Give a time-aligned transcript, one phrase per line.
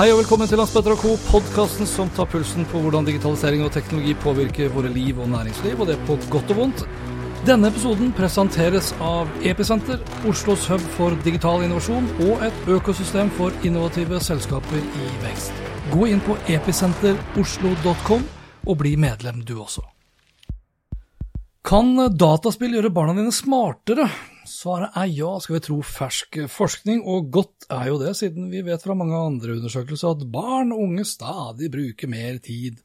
[0.00, 4.14] Hei og velkommen til og Co., podkasten som tar pulsen på hvordan digitalisering og teknologi
[4.22, 6.84] påvirker våre liv og næringsliv, og det på godt og vondt.
[7.44, 14.22] Denne episoden presenteres av Episenter, Oslos hub for digital innovasjon og et økosystem for innovative
[14.24, 15.52] selskaper i vekst.
[15.92, 18.24] Gå inn på episenteroslo.com
[18.72, 19.84] og bli medlem du også.
[21.60, 24.08] Kan dataspill gjøre barna dine smartere?
[24.48, 28.64] Svaret er ja, skal vi tro fersk forskning, og godt er jo det, siden vi
[28.66, 32.80] vet fra mange andre undersøkelser at barn og unge stadig bruker mer tid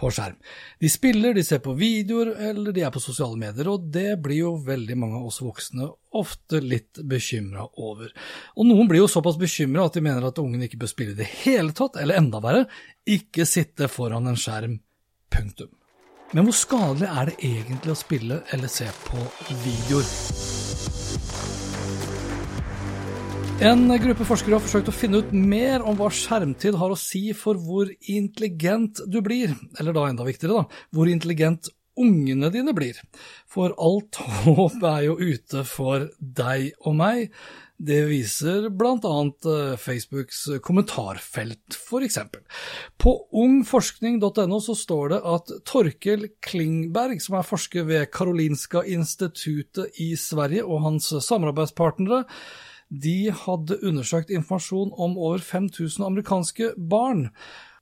[0.00, 0.36] på skjerm.
[0.80, 4.40] De spiller, de ser på videoer, eller de er på sosiale medier, og det blir
[4.44, 8.14] jo veldig mange av oss voksne ofte litt bekymra over.
[8.56, 11.20] Og noen blir jo såpass bekymra at de mener at ungen ikke bør spille i
[11.20, 12.64] det hele tatt, eller enda verre,
[13.04, 14.80] ikke sitte foran en skjerm.
[15.30, 15.70] Punktum.
[16.34, 19.28] Men hvor skadelig er det egentlig å spille eller se på
[19.64, 20.49] videoer?
[23.60, 27.34] En gruppe forskere har forsøkt å finne ut mer om hva skjermtid har å si
[27.36, 31.68] for hvor intelligent du blir, eller da enda viktigere, da, hvor intelligent
[32.00, 32.96] ungene dine blir.
[33.44, 34.16] For alt
[34.46, 37.34] håp er jo ute for deg og meg.
[37.76, 39.12] Det viser bl.a.
[39.52, 42.18] Eh, Facebooks kommentarfelt, f.eks.
[42.96, 50.14] På ungforskning.no så står det at Torkel Klingberg, som er forsker ved Karolinska instituttet i
[50.16, 52.24] Sverige, og hans samarbeidspartnere,
[52.90, 57.28] de hadde undersøkt informasjon om over 5000 amerikanske barn.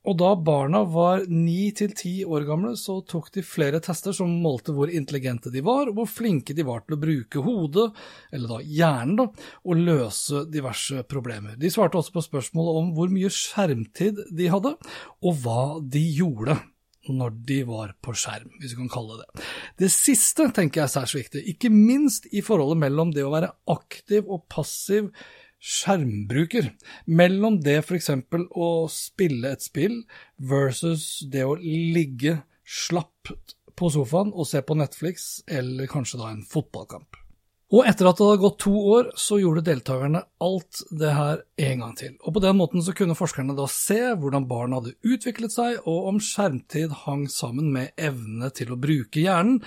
[0.08, 4.30] Og da barna var ni til ti år gamle, så tok de flere tester som
[4.44, 7.88] målte hvor intelligente de var, og hvor flinke de var til å bruke hodet,
[8.32, 11.58] eller da hjernen, da, og løse diverse problemer.
[11.60, 14.76] De svarte også på spørsmålet om hvor mye skjermtid de hadde,
[15.20, 16.56] og hva de gjorde
[17.08, 19.44] når de var på skjerm, hvis vi kan kalle det
[19.78, 19.90] det.
[19.94, 24.26] Siste tenker jeg er særs viktig, ikke minst i forholdet mellom det å være aktiv
[24.26, 25.12] og passiv
[25.58, 26.72] skjermbruker.
[27.10, 28.10] Mellom det f.eks.
[28.50, 30.02] å spille et spill
[30.38, 33.32] versus det å ligge slapp
[33.78, 37.27] på sofaen og se på Netflix, eller kanskje da en fotballkamp.
[37.68, 41.82] Og etter at det hadde gått to år, så gjorde deltakerne alt det her en
[41.82, 42.14] gang til.
[42.24, 46.06] Og på den måten så kunne forskerne da se hvordan barn hadde utviklet seg, og
[46.14, 49.60] om skjermtid hang sammen med evnene til å bruke hjernen.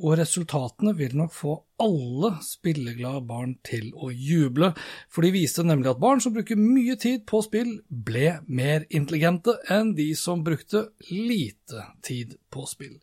[0.00, 4.70] Og resultatene vil nok få alle spilleglade barn til å juble,
[5.10, 9.58] for de viste nemlig at barn som bruker mye tid på spill, ble mer intelligente
[9.74, 12.94] enn de som brukte lite tid på spill.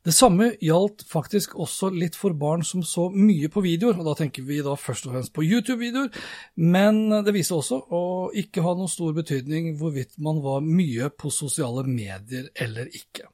[0.00, 4.14] Det samme gjaldt faktisk også litt for barn som så mye på videoer, og da
[4.16, 6.08] tenker vi da først og fremst på YouTube-videoer,
[6.56, 8.04] men det viser også å
[8.40, 13.28] ikke ha noen stor betydning hvorvidt man var mye på sosiale medier eller ikke.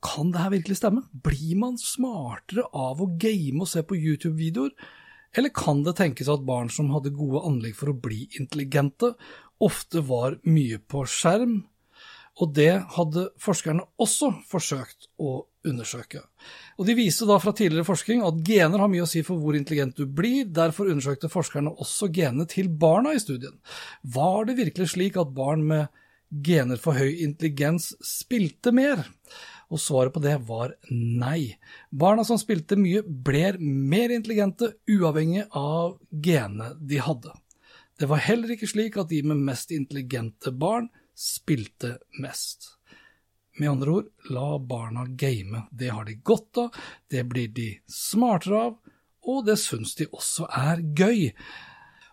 [0.00, 1.02] Kan det her virkelig stemme?
[1.10, 4.70] Blir man smartere av å game og se på YouTube-videoer?
[5.34, 9.12] Eller kan det tenkes at barn som hadde gode anlegg for å bli intelligente,
[9.60, 11.60] ofte var mye på skjerm,
[12.38, 16.22] og det hadde forskerne også forsøkt å undersøke.
[16.80, 19.58] Og De viste da fra tidligere forskning at gener har mye å si for hvor
[19.58, 23.58] intelligent du blir, derfor undersøkte forskerne også genene til barna i studien.
[24.02, 25.90] Var det virkelig slik at barn med
[26.30, 29.04] gener for høy intelligens spilte mer?
[29.70, 31.60] Og svaret på det var nei.
[31.90, 37.36] Barna som spilte mye, ble mer intelligente uavhengig av genene de hadde.
[38.00, 42.76] Det var heller ikke slik at de med mest intelligente barn spilte mest.
[43.58, 45.64] Med andre ord, la barna game.
[45.70, 46.78] Det har de godt av,
[47.10, 48.78] det blir de smartere av,
[49.28, 51.28] og det syns de også er gøy.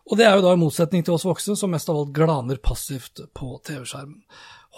[0.08, 2.60] Og det er jo da i motsetning til oss voksne, som mest av alt glaner
[2.64, 4.22] passivt på TV-skjermen.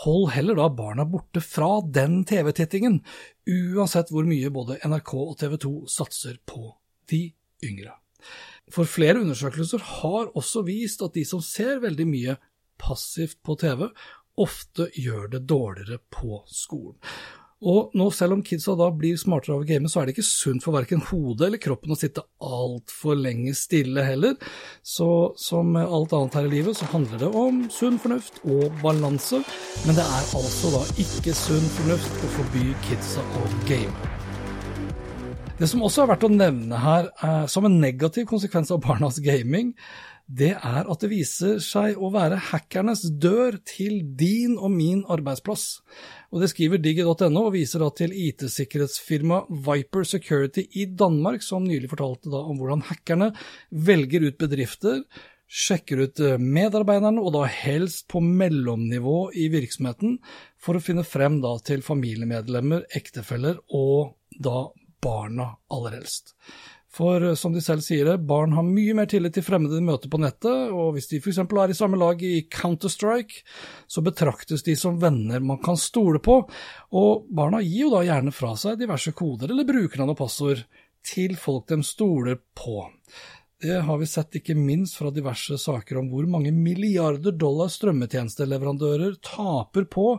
[0.03, 3.01] Hold heller da barna borte fra den TV-tittingen,
[3.49, 6.71] uansett hvor mye både NRK og TV 2 satser på
[7.11, 7.25] de
[7.65, 7.97] yngre.
[8.73, 12.37] For flere undersøkelser har også vist at de som ser veldig mye
[12.79, 13.89] passivt på TV,
[14.39, 16.97] ofte gjør det dårligere på skolen.
[17.59, 20.23] Og nå, selv om kidsa da blir smartere av å game, så er det ikke
[20.29, 24.37] sunt for verken hodet eller kroppen å sitte altfor lenge stille heller.
[24.79, 25.09] Så
[25.39, 29.41] som alt annet her i livet, så handler det om sunn fornuft og balanse.
[29.83, 34.18] Men det er altså da ikke sunn fornuft å forby kidsa å game.
[35.59, 39.17] Det som også er verdt å nevne her, eh, som en negativ konsekvens av barnas
[39.19, 39.73] gaming,
[40.23, 45.81] det er at det viser seg å være hackernes dør til din og min arbeidsplass.
[46.31, 51.91] Og Det skriver digi.no og viser da til IT-sikkerhetsfirmaet Viper Security i Danmark, som nylig
[51.91, 53.33] fortalte da om hvordan hackerne
[53.69, 55.03] velger ut bedrifter,
[55.49, 60.21] sjekker ut eh, medarbeiderne, og da helst på mellomnivå i virksomheten,
[60.55, 64.69] for å finne frem til familiemedlemmer, ektefeller og da
[65.03, 66.35] barna aller helst.
[66.89, 69.85] For eh, som de selv sier det, barn har mye mer tillit til fremmede de
[69.85, 71.41] møter på nettet, og hvis de f.eks.
[71.43, 73.43] er i samme lag i Counter-Strike,
[73.87, 76.41] så betraktes de som venner man kan stole på,
[76.97, 80.63] og barna gir jo da gjerne fra seg diverse koder eller brukernavn og passord
[81.05, 82.81] til folk de stoler på.
[83.59, 89.17] Det har vi sett ikke minst fra diverse saker om hvor mange milliarder dollar strømmetjenesteleverandører
[89.25, 90.13] taper på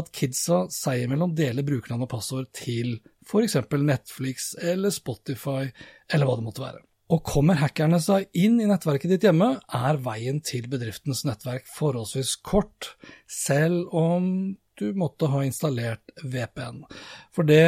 [0.00, 2.96] at kidsa seg imellom deler brukernavn og passord til
[3.28, 3.58] f.eks.
[3.76, 5.68] Netflix eller Spotify
[6.12, 6.84] eller hva det måtte være.
[7.08, 12.34] Og kommer hackerne seg inn i nettverket ditt hjemme, er veien til bedriftens nettverk forholdsvis
[12.44, 12.94] kort,
[13.24, 14.26] selv om
[14.78, 16.82] du måtte ha installert VPN.
[17.34, 17.64] For det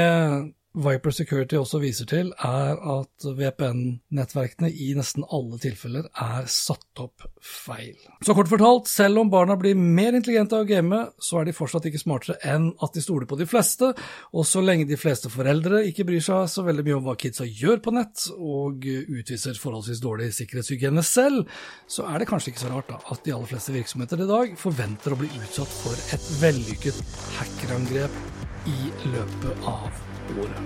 [0.71, 7.25] Viper Security også viser til, er at VPN-nettverkene i nesten alle tilfeller er satt opp
[7.43, 7.97] feil.
[8.23, 11.55] Så kort fortalt, selv om barna blir mer intelligente av å game, så er de
[11.57, 13.89] fortsatt ikke smartere enn at de stoler på de fleste,
[14.31, 17.49] og så lenge de fleste foreldre ikke bryr seg så veldig mye om hva kidsa
[17.49, 21.51] gjør på nett, og utviser forholdsvis dårlig sikkerhetshygiene selv,
[21.91, 24.55] så er det kanskje ikke så rart da, at de aller fleste virksomheter i dag
[24.61, 27.03] forventer å bli utsatt for et vellykket
[27.41, 28.23] hackerangrep
[28.71, 28.79] i
[29.11, 30.63] løpet av ordet.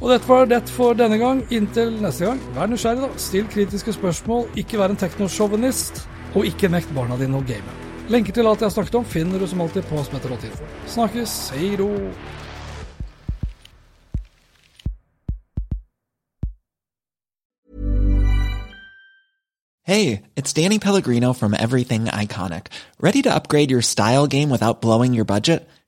[0.00, 1.42] Og dette var det for denne gang.
[1.52, 3.20] Inntil neste gang, vær nysgjerrig, da.
[3.20, 7.78] Still kritiske spørsmål, ikke vær en teknosjåvinist, og ikke nekt barna dine å game.
[8.10, 10.68] Lenker til alt jeg har snakket om, finner du som alltid på smetteråtinfo.
[10.90, 11.90] Snakkes, hei ro.
[19.90, 22.68] Hey, it's Danny Pellegrino from Everything Iconic.
[23.00, 25.68] Ready to upgrade your style game without blowing your budget?